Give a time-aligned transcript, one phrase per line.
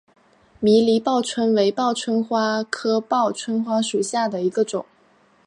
[0.59, 4.83] 迷离报春为报春花科报春花属下的一个种。